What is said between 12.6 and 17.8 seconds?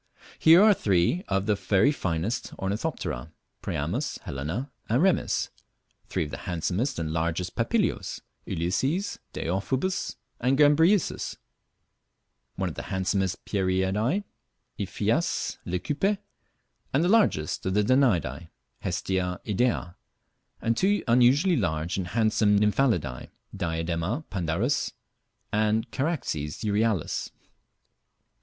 of the handsomest Pieridae, Iphias leucippe; the largest of